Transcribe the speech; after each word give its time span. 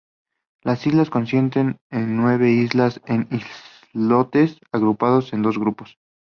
Las 0.63 0.87
islas 0.87 1.11
consisten 1.11 1.77
en 1.91 2.17
nueve 2.17 2.49
islas 2.51 2.99
e 3.05 3.23
islotes 3.93 4.57
agrupados 4.71 5.31
en 5.31 5.43
dos 5.43 5.59
grupos. 5.59 5.99